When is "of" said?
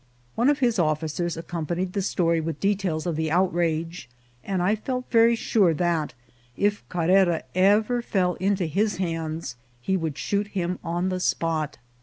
0.49-0.57, 3.05-3.15